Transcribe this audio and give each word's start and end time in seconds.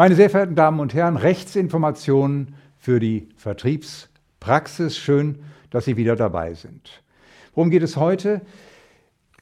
Meine 0.00 0.14
sehr 0.14 0.30
verehrten 0.30 0.54
Damen 0.54 0.80
und 0.80 0.94
Herren, 0.94 1.18
Rechtsinformationen 1.18 2.54
für 2.78 3.00
die 3.00 3.28
Vertriebspraxis. 3.36 4.96
Schön, 4.96 5.40
dass 5.68 5.84
Sie 5.84 5.98
wieder 5.98 6.16
dabei 6.16 6.54
sind. 6.54 7.02
Worum 7.54 7.68
geht 7.68 7.82
es 7.82 7.98
heute? 7.98 8.40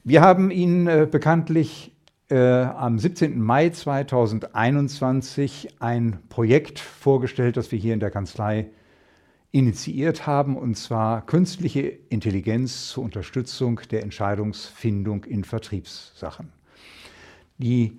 Wir 0.03 0.19
haben 0.19 0.51
Ihnen 0.51 0.87
äh, 0.87 1.07
bekanntlich 1.09 1.95
äh, 2.29 2.37
am 2.37 2.99
17. 2.99 3.41
Mai 3.41 3.69
2021 3.69 5.77
ein 5.79 6.19
Projekt 6.27 6.79
vorgestellt, 6.79 7.55
das 7.55 7.71
wir 7.71 7.79
hier 7.79 7.93
in 7.93 8.01
der 8.01 8.11
Kanzlei 8.11 8.69
initiiert 9.53 10.27
haben, 10.27 10.57
und 10.57 10.75
zwar 10.75 11.25
künstliche 11.25 11.83
Intelligenz 12.09 12.89
zur 12.89 13.05
Unterstützung 13.05 13.79
der 13.91 14.03
Entscheidungsfindung 14.03 15.23
in 15.23 15.45
Vertriebssachen. 15.45 16.51
Die 17.59 17.97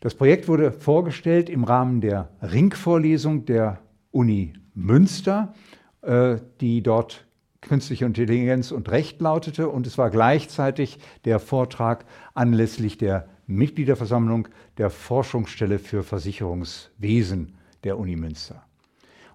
das 0.00 0.14
Projekt 0.14 0.48
wurde 0.48 0.72
vorgestellt 0.72 1.50
im 1.50 1.64
Rahmen 1.64 2.00
der 2.00 2.30
Ringvorlesung 2.42 3.44
der 3.44 3.80
Uni 4.10 4.54
Münster, 4.74 5.54
äh, 6.02 6.36
die 6.60 6.82
dort 6.82 7.26
Künstliche 7.60 8.06
Intelligenz 8.06 8.72
und 8.72 8.90
Recht 8.90 9.20
lautete. 9.20 9.68
Und 9.68 9.86
es 9.86 9.98
war 9.98 10.08
gleichzeitig 10.08 10.98
der 11.26 11.38
Vortrag 11.38 12.06
anlässlich 12.32 12.96
der 12.96 13.28
Mitgliederversammlung 13.46 14.48
der 14.78 14.88
Forschungsstelle 14.88 15.78
für 15.78 16.02
Versicherungswesen 16.02 17.52
der 17.84 17.98
Uni 17.98 18.16
Münster. 18.16 18.64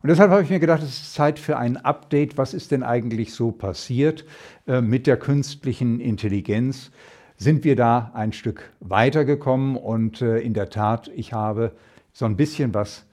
Und 0.02 0.10
deshalb 0.10 0.32
habe 0.32 0.42
ich 0.42 0.50
mir 0.50 0.60
gedacht, 0.60 0.82
es 0.82 1.02
ist 1.02 1.14
Zeit 1.14 1.38
für 1.38 1.58
ein 1.58 1.78
Update. 1.78 2.38
Was 2.38 2.56
ist 2.56 2.72
denn 2.72 2.82
eigentlich 2.82 3.34
so 3.34 3.52
passiert 3.52 4.26
äh, 4.68 4.82
mit 4.82 5.06
der 5.06 5.18
künstlichen 5.18 6.00
Intelligenz? 6.00 6.92
Sind 7.38 7.64
wir 7.64 7.76
da 7.76 8.12
ein 8.14 8.34
Stück 8.34 8.72
weitergekommen 8.80 9.76
und 9.76 10.22
äh, 10.22 10.40
in 10.40 10.54
der 10.54 10.70
Tat, 10.70 11.12
ich 11.16 11.34
habe 11.34 11.72
so 12.14 12.26
ein 12.26 12.38
bisschen 12.38 12.74
was 12.74 13.06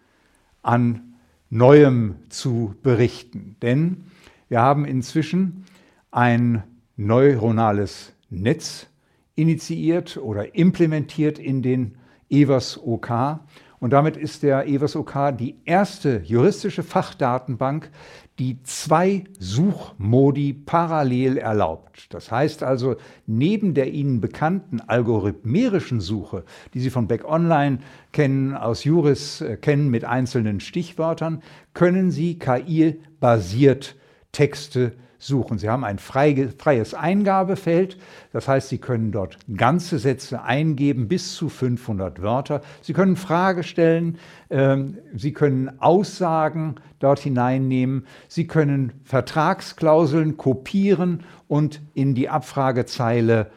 an 0.63 1.15
Neuem 1.51 2.17
zu 2.31 2.75
berichten. 2.83 3.57
Denn 3.61 4.05
wir 4.49 4.63
haben 4.63 4.85
inzwischen 4.87 5.67
ein 6.11 6.63
neuronales 6.97 8.13
Netz 8.31 8.87
initiiert 9.35 10.17
oder 10.17 10.55
implementiert 10.55 11.39
in 11.39 11.63
den 11.63 11.97
EVAS 12.31 12.79
OK 12.83 13.41
und 13.83 13.91
damit 13.91 14.17
ist 14.17 14.45
der 14.45 14.69
EWAS 14.69 14.95
OK 14.95 15.37
die 15.37 15.57
erste 15.65 16.23
juristische 16.25 16.85
Fachdatenbank, 16.85 17.91
die 18.39 18.63
zwei 18.63 19.25
Suchmodi 19.41 20.53
parallel 20.53 21.37
erlaubt. 21.37 22.07
Das 22.15 22.31
heißt 22.31 22.63
also, 22.63 22.95
neben 23.27 23.75
der 23.75 23.93
Ihnen 23.93 24.21
bekannten 24.21 24.81
algorithmerischen 24.81 26.01
Suche, 26.01 26.45
die 26.75 26.79
Sie 26.79 26.91
von 26.91 27.09
Beck 27.09 27.25
Online 27.25 27.79
kennen, 28.13 28.55
aus 28.55 28.85
Juris 28.85 29.41
äh, 29.41 29.57
kennen 29.57 29.91
mit 29.91 30.05
einzelnen 30.05 30.61
Stichwörtern, 30.61 31.43
können 31.75 32.13
Sie 32.13 32.39
KI-basiert 32.39 33.97
Texte. 34.31 34.93
Sie 35.23 35.69
haben 35.69 35.85
ein 35.85 35.99
freies 36.01 36.95
Eingabefeld, 36.95 37.97
das 38.33 38.49
heißt, 38.49 38.69
Sie 38.71 38.79
können 38.79 39.13
dort 39.13 39.39
ganze 39.57 40.01
Sätze 40.01 40.43
eingeben, 40.43 41.07
bis 41.07 41.37
zu 41.37 41.49
500 41.49 42.21
Wörter. 42.23 42.61
Sie 42.81 42.93
können 42.93 43.15
Frage 43.15 43.63
stellen, 43.63 44.19
ähm, 44.51 44.99
Sie 45.15 45.33
können 45.33 45.81
Aussagen 45.81 46.75
dort 46.99 47.21
hineinnehmen, 47.21 48.07
Sie 48.27 48.49
können 48.49 48.93
Vertragsklauseln 49.05 50.37
kopieren 50.37 51.23
und 51.47 51.81
in 51.95 52.15
die 52.17 52.29
Abfragezeile 52.29 53.53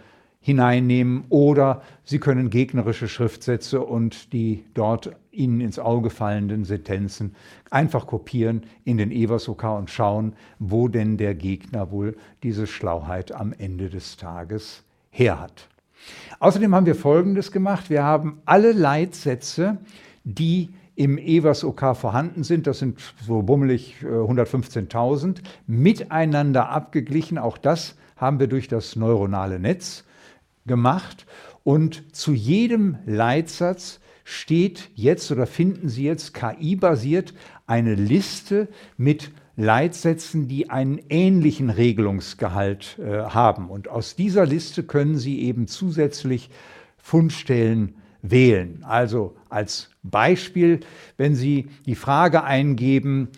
hineinnehmen 0.46 1.24
oder 1.30 1.82
Sie 2.04 2.20
können 2.20 2.52
gegnerische 2.52 3.08
Schriftsätze 3.08 3.82
und 3.82 4.32
die 4.32 4.64
dort 4.76 5.10
Ihnen 5.32 5.60
ins 5.60 5.80
Auge 5.80 6.12
fallenden 6.12 6.66
Sentenzen 6.66 7.34
einfach 7.72 8.06
kopieren 8.06 8.62
in 8.84 8.98
den 8.98 9.10
EWAS-OK 9.10 9.64
und 9.64 9.90
schauen, 9.90 10.34
wo 10.60 10.88
denn 10.88 11.18
der 11.18 11.34
Gegner 11.34 11.90
wohl 11.90 12.16
diese 12.44 12.68
Schlauheit 12.68 13.32
am 13.32 13.54
Ende 13.58 13.90
des 13.90 14.18
Tages 14.18 14.84
her 15.10 15.42
hat. 15.42 15.68
Außerdem 16.38 16.76
haben 16.76 16.86
wir 16.86 16.94
Folgendes 16.94 17.52
gemacht. 17.52 17.90
Wir 17.90 18.04
haben 18.04 18.40
alle 18.46 18.72
Leitsätze, 18.72 19.80
die 20.26 20.70
im 20.94 21.18
EWAS 21.18 21.64
OK 21.64 21.98
vorhanden 21.98 22.44
sind, 22.44 22.68
das 22.68 22.78
sind 22.78 23.00
so 23.26 23.42
bummelig 23.42 23.96
115.000, 24.04 25.40
äh, 25.40 25.42
miteinander 25.66 26.70
abgeglichen. 26.70 27.40
Auch 27.40 27.58
das 27.58 27.96
haben 28.16 28.40
wir 28.40 28.46
durch 28.46 28.68
das 28.68 28.96
neuronale 28.96 29.60
Netz 29.60 30.04
gemacht 30.66 31.26
und 31.64 32.16
zu 32.16 32.34
jedem 32.34 32.98
Leitsatz 33.06 34.00
steht 34.24 34.90
jetzt 34.96 35.32
oder 35.32 35.46
finden 35.48 35.90
Sie 35.90 36.04
jetzt 36.04 36.34
KI-basiert 36.34 37.34
eine 37.68 37.96
Liste 37.96 38.68
mit 38.98 39.32
Leitsätzen, 39.56 40.48
die 40.48 40.70
einen 40.70 41.00
ähnlichen 41.10 41.70
Regelungsgehalt 41.70 43.00
äh, 43.00 43.22
haben. 43.22 43.70
Und 43.70 43.88
aus 43.88 44.16
dieser 44.16 44.46
Liste 44.46 44.84
können 44.84 45.18
Sie 45.18 45.42
eben 45.42 45.68
zusätzlich 45.68 46.50
Fundstellen 46.98 47.96
wählen. 48.22 48.84
Also 48.84 49.36
als 49.50 49.92
Beispiel, 50.04 50.82
wenn 51.18 51.36
Sie 51.36 51.68
die 51.86 51.96
Frage 51.96 52.44
eingeben, 52.44 53.30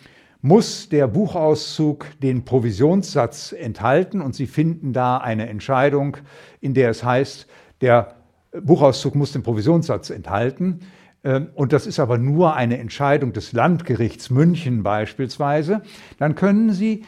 muss 0.42 0.90
der 0.90 1.08
Buchauszug 1.08 2.06
den 2.22 2.46
Provisionssatz 2.46 3.52
enthalten 3.52 4.22
und 4.22 4.36
Sie 4.36 4.48
finden 4.48 4.94
da 4.94 5.18
eine 5.18 5.50
Entscheidung, 5.50 6.18
in 6.62 6.74
der 6.74 6.90
es 6.90 7.04
heißt, 7.04 7.48
der 7.82 8.16
Buchauszug 8.52 9.16
muss 9.16 9.32
den 9.32 9.44
Provisionssatz 9.44 10.10
enthalten. 10.10 10.80
Ähm, 11.24 11.50
und 11.56 11.74
das 11.74 11.88
ist 11.88 12.00
aber 12.00 12.18
nur 12.18 12.56
eine 12.56 12.78
Entscheidung 12.78 13.34
des 13.34 13.54
Landgerichts 13.54 14.30
München 14.30 14.84
beispielsweise. 14.84 15.82
Dann 16.18 16.36
können 16.36 16.72
Sie 16.72 17.04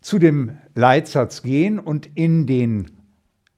zu 0.00 0.18
dem 0.18 0.58
Leitsatz 0.74 1.42
gehen 1.42 1.78
und 1.78 2.08
in 2.14 2.46
den 2.46 2.92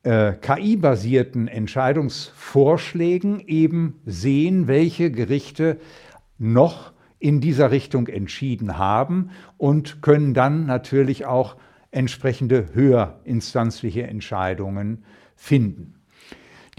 äh, 0.03 0.33
KI-basierten 0.33 1.49
Entscheidungsvorschlägen 1.49 3.41
eben 3.41 4.01
sehen, 4.07 4.67
welche 4.67 5.11
Gerichte 5.11 5.79
noch 6.39 6.93
in 7.19 7.41
dieser 7.41 7.71
Richtung 7.71 8.07
entschieden 8.07 8.79
haben 8.79 9.31
und 9.57 10.03
können 10.03 10.35
dann 10.35 10.67
natürlich 10.67 11.27
auch 11.27 11.57
entsprechende 11.91 12.75
höherinstanzliche 12.75 14.07
Entscheidungen 14.07 15.05
finden. 15.35 15.95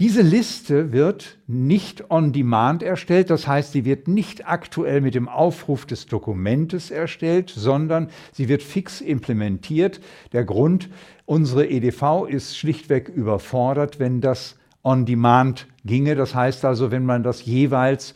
Diese 0.00 0.22
Liste 0.22 0.92
wird 0.92 1.36
nicht 1.46 2.10
on 2.10 2.32
demand 2.32 2.82
erstellt, 2.82 3.28
das 3.28 3.46
heißt, 3.46 3.72
sie 3.72 3.84
wird 3.84 4.08
nicht 4.08 4.48
aktuell 4.48 5.02
mit 5.02 5.14
dem 5.14 5.28
Aufruf 5.28 5.84
des 5.84 6.06
Dokumentes 6.06 6.90
erstellt, 6.90 7.50
sondern 7.54 8.08
sie 8.32 8.48
wird 8.48 8.62
fix 8.62 9.02
implementiert. 9.02 10.00
Der 10.32 10.44
Grund, 10.44 10.88
unsere 11.26 11.68
EDV 11.68 12.24
ist 12.26 12.56
schlichtweg 12.56 13.10
überfordert, 13.10 13.98
wenn 13.98 14.22
das 14.22 14.56
on 14.82 15.04
demand 15.04 15.66
ginge. 15.84 16.14
Das 16.14 16.34
heißt 16.34 16.64
also, 16.64 16.90
wenn 16.90 17.04
man 17.04 17.22
das 17.22 17.44
jeweils 17.44 18.14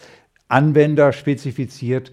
Anwender 0.49 1.13
spezifiziert, 1.13 2.13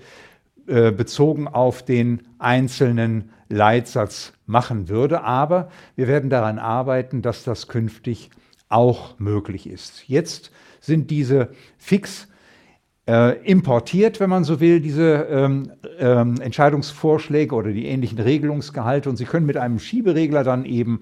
äh, 0.68 0.92
bezogen 0.92 1.48
auf 1.48 1.84
den 1.84 2.22
einzelnen 2.40 3.32
Leitsatz 3.50 4.34
machen 4.46 4.90
würde. 4.90 5.24
Aber 5.24 5.70
wir 5.96 6.08
werden 6.08 6.30
daran 6.30 6.60
arbeiten, 6.60 7.22
dass 7.22 7.44
das 7.44 7.68
künftig 7.68 8.30
auch 8.70 9.20
möglich 9.20 9.68
ist. 9.68 10.08
Jetzt 10.08 10.52
sind 10.80 11.12
diese 11.12 11.50
fix 11.78 12.28
äh, 13.08 13.38
importiert, 13.46 14.20
wenn 14.20 14.30
man 14.30 14.44
so 14.44 14.60
will, 14.60 14.80
diese 14.80 15.28
ähm, 15.30 15.72
ähm, 16.00 16.40
Entscheidungsvorschläge 16.40 17.54
oder 17.54 17.72
die 17.72 17.88
ähnlichen 17.88 18.20
Regelungsgehalte 18.20 19.10
und 19.10 19.18
Sie 19.18 19.26
können 19.26 19.46
mit 19.46 19.58
einem 19.58 19.80
Schieberegler 19.80 20.44
dann 20.44 20.66
eben 20.66 21.02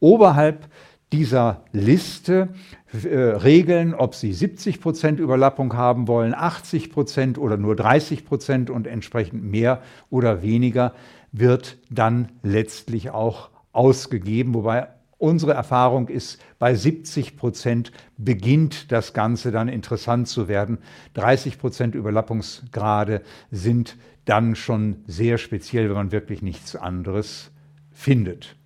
oberhalb 0.00 0.66
dieser 1.14 1.62
Liste 1.72 2.48
äh, 2.92 3.16
regeln, 3.16 3.94
ob 3.94 4.16
Sie 4.16 4.32
70 4.32 4.80
Prozent 4.80 5.20
Überlappung 5.20 5.74
haben 5.74 6.08
wollen, 6.08 6.34
80 6.34 6.90
Prozent 6.90 7.38
oder 7.38 7.56
nur 7.56 7.76
30 7.76 8.24
Prozent 8.24 8.68
und 8.68 8.88
entsprechend 8.88 9.44
mehr 9.44 9.80
oder 10.10 10.42
weniger 10.42 10.92
wird 11.30 11.78
dann 11.88 12.30
letztlich 12.42 13.10
auch 13.10 13.50
ausgegeben, 13.72 14.54
wobei 14.54 14.88
Unsere 15.16 15.54
Erfahrung 15.54 16.08
ist, 16.08 16.38
bei 16.58 16.74
70 16.74 17.38
Prozent 17.38 17.92
beginnt 18.18 18.92
das 18.92 19.14
Ganze 19.14 19.52
dann 19.52 19.68
interessant 19.68 20.28
zu 20.28 20.48
werden. 20.48 20.78
30 21.14 21.58
Prozent 21.58 21.94
Überlappungsgrade 21.94 23.22
sind 23.50 23.96
dann 24.26 24.54
schon 24.54 24.96
sehr 25.06 25.38
speziell, 25.38 25.88
wenn 25.88 25.96
man 25.96 26.12
wirklich 26.12 26.42
nichts 26.42 26.76
anderes 26.76 27.52
findet. 27.90 28.56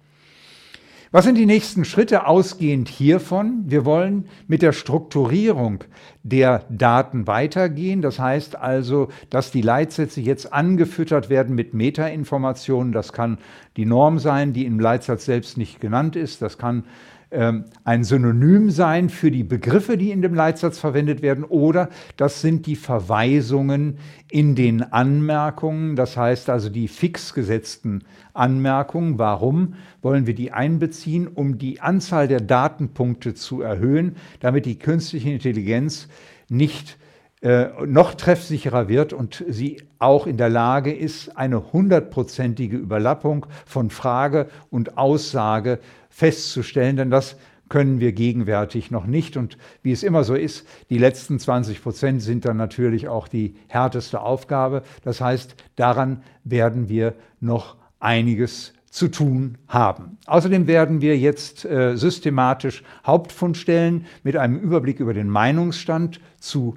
Was 1.10 1.24
sind 1.24 1.36
die 1.36 1.46
nächsten 1.46 1.86
Schritte 1.86 2.26
ausgehend 2.26 2.90
hiervon? 2.90 3.64
Wir 3.66 3.86
wollen 3.86 4.28
mit 4.46 4.60
der 4.60 4.72
Strukturierung 4.72 5.84
der 6.22 6.64
Daten 6.68 7.26
weitergehen. 7.26 8.02
Das 8.02 8.18
heißt 8.18 8.56
also, 8.56 9.08
dass 9.30 9.50
die 9.50 9.62
Leitsätze 9.62 10.20
jetzt 10.20 10.52
angefüttert 10.52 11.30
werden 11.30 11.54
mit 11.54 11.72
Metainformationen. 11.72 12.92
Das 12.92 13.14
kann 13.14 13.38
die 13.78 13.86
Norm 13.86 14.18
sein, 14.18 14.52
die 14.52 14.66
im 14.66 14.78
Leitsatz 14.78 15.24
selbst 15.24 15.56
nicht 15.56 15.80
genannt 15.80 16.14
ist. 16.14 16.42
Das 16.42 16.58
kann 16.58 16.84
ein 17.30 18.04
Synonym 18.04 18.70
sein 18.70 19.10
für 19.10 19.30
die 19.30 19.44
Begriffe, 19.44 19.98
die 19.98 20.12
in 20.12 20.22
dem 20.22 20.34
Leitsatz 20.34 20.78
verwendet 20.78 21.20
werden, 21.20 21.44
oder 21.44 21.90
das 22.16 22.40
sind 22.40 22.64
die 22.66 22.76
Verweisungen 22.76 23.98
in 24.30 24.54
den 24.54 24.82
Anmerkungen, 24.82 25.94
das 25.94 26.16
heißt 26.16 26.48
also 26.48 26.70
die 26.70 26.88
fix 26.88 27.34
gesetzten 27.34 28.04
Anmerkungen. 28.32 29.18
Warum 29.18 29.74
wollen 30.00 30.26
wir 30.26 30.34
die 30.34 30.52
einbeziehen? 30.52 31.28
Um 31.28 31.58
die 31.58 31.80
Anzahl 31.82 32.28
der 32.28 32.40
Datenpunkte 32.40 33.34
zu 33.34 33.60
erhöhen, 33.60 34.16
damit 34.40 34.64
die 34.64 34.78
künstliche 34.78 35.30
Intelligenz 35.30 36.08
nicht 36.48 36.98
äh, 37.40 37.68
noch 37.86 38.14
treffsicherer 38.14 38.88
wird 38.88 39.12
und 39.12 39.44
sie 39.48 39.82
auch 40.00 40.26
in 40.26 40.38
der 40.38 40.48
Lage 40.48 40.92
ist, 40.92 41.36
eine 41.36 41.72
hundertprozentige 41.72 42.76
Überlappung 42.76 43.46
von 43.64 43.90
Frage 43.90 44.48
und 44.70 44.98
Aussage 44.98 45.78
festzustellen, 46.18 46.96
denn 46.96 47.10
das 47.10 47.36
können 47.68 48.00
wir 48.00 48.10
gegenwärtig 48.10 48.90
noch 48.90 49.06
nicht. 49.06 49.36
Und 49.36 49.56
wie 49.84 49.92
es 49.92 50.02
immer 50.02 50.24
so 50.24 50.34
ist, 50.34 50.66
die 50.90 50.98
letzten 50.98 51.38
20 51.38 51.80
Prozent 51.80 52.22
sind 52.22 52.44
dann 52.44 52.56
natürlich 52.56 53.06
auch 53.06 53.28
die 53.28 53.54
härteste 53.68 54.20
Aufgabe. 54.20 54.82
Das 55.04 55.20
heißt, 55.20 55.54
daran 55.76 56.22
werden 56.42 56.88
wir 56.88 57.14
noch 57.38 57.76
einiges 58.00 58.72
zu 58.90 59.06
tun 59.06 59.58
haben. 59.68 60.18
Außerdem 60.26 60.66
werden 60.66 61.00
wir 61.02 61.16
jetzt 61.16 61.64
äh, 61.64 61.96
systematisch 61.96 62.82
Hauptfundstellen 63.06 64.06
mit 64.24 64.36
einem 64.36 64.58
Überblick 64.58 64.98
über 64.98 65.14
den 65.14 65.28
Meinungsstand 65.28 66.20
zu 66.40 66.76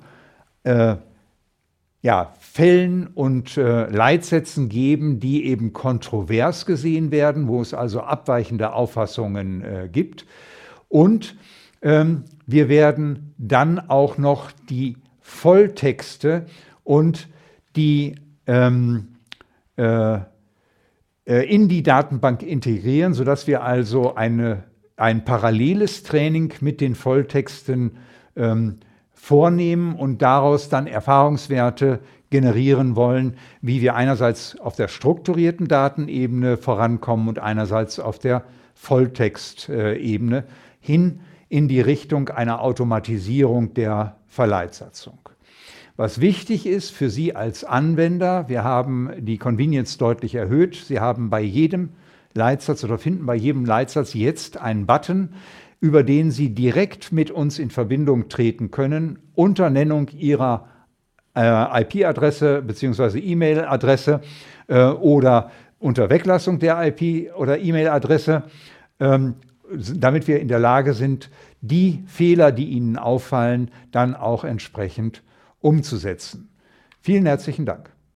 äh, 0.64 0.98
ja, 2.02 2.34
Fällen 2.40 3.08
und 3.08 3.58
äh, 3.58 3.86
Leitsätzen 3.88 4.70
geben, 4.70 5.20
die 5.20 5.46
eben 5.46 5.72
kontrovers 5.72 6.66
gesehen 6.66 7.12
werden, 7.12 7.48
wo 7.48 7.62
es 7.62 7.74
also 7.74 8.02
abweichende 8.02 8.74
Auffassungen 8.74 9.64
äh, 9.64 9.90
gibt. 9.92 10.26
Und 10.90 11.36
ähm, 11.82 12.26
wir 12.48 12.70
werden 12.70 13.34
dann 13.38 13.80
auch 13.80 14.18
noch 14.18 14.52
die 14.70 14.98
Volltexte 15.20 16.48
und 16.84 17.30
die 17.76 18.16
ähm, 18.48 19.10
äh, 19.78 20.16
äh 20.16 20.20
in 21.26 21.70
die 21.70 21.84
Datenbank 21.84 22.42
integrieren, 22.42 23.14
sodass 23.14 23.46
wir 23.46 23.64
also 23.64 24.16
eine, 24.16 24.64
ein 24.98 25.24
paralleles 25.24 26.04
Training 26.04 26.54
mit 26.62 26.82
den 26.82 26.96
Volltexten 26.96 27.98
ähm, 28.36 28.80
vornehmen 29.22 29.94
und 29.96 30.24
daraus 30.24 30.68
dann 30.68 30.88
Erfahrungswerte 30.88 32.00
generieren 32.32 32.96
wollen, 32.96 33.38
wie 33.62 33.80
wir 33.80 33.94
einerseits 33.94 34.60
auf 34.60 34.76
der 34.76 34.88
strukturierten 34.88 35.68
Datenebene 35.68 36.58
vorankommen 36.58 37.28
und 37.28 37.38
einerseits 37.38 38.00
auf 38.00 38.18
der 38.18 38.44
Volltextebene 38.74 40.44
hin 40.80 41.20
in 41.50 41.68
die 41.68 41.82
Richtung 41.82 42.30
einer 42.30 42.62
Automatisierung 42.62 43.76
der 43.76 44.16
Verleitsatzung. 44.28 45.20
Was 45.98 46.20
wichtig 46.20 46.66
ist 46.66 46.90
für 46.90 47.12
Sie 47.12 47.36
als 47.36 47.64
Anwender, 47.64 48.50
wir 48.50 48.64
haben 48.64 49.12
die 49.20 49.38
Convenience 49.38 50.00
deutlich 50.00 50.34
erhöht. 50.34 50.74
Sie 50.74 51.00
haben 51.00 51.30
bei 51.30 51.42
jedem 51.42 51.90
Leitsatz 52.34 52.84
oder 52.84 52.98
finden 52.98 53.28
bei 53.28 53.36
jedem 53.36 53.66
Leitsatz 53.66 54.16
jetzt 54.16 54.58
einen 54.58 54.88
Button, 54.88 55.36
über 55.82 56.04
den 56.04 56.32
Sie 56.32 56.54
direkt 56.54 57.12
mit 57.12 57.32
uns 57.32 57.60
in 57.60 57.72
Verbindung 57.72 58.30
treten 58.30 58.72
können, 58.72 59.20
unter 59.34 59.70
Nennung 59.70 60.08
Ihrer 60.10 60.68
äh, 61.36 61.82
IP-Adresse 61.82 62.62
bzw. 62.62 63.20
E-Mail-Adresse 63.20 64.22
äh, 64.68 64.84
oder 64.86 65.52
unter 65.80 66.10
Weglassung 66.10 66.60
der 66.60 66.80
IP- 66.88 67.34
oder 67.36 67.60
E-Mail-Adresse, 67.60 68.44
ähm, 69.00 69.36
damit 69.74 70.28
wir 70.28 70.40
in 70.40 70.48
der 70.48 70.60
Lage 70.60 70.94
sind, 70.94 71.32
die 71.62 72.04
Fehler, 72.06 72.52
die 72.52 72.70
Ihnen 72.70 72.98
auffallen, 72.98 73.72
dann 73.92 74.16
auch 74.16 74.44
entsprechend 74.44 75.24
umzusetzen. 75.60 76.50
Vielen 77.00 77.26
herzlichen 77.26 77.66
Dank. 77.66 77.90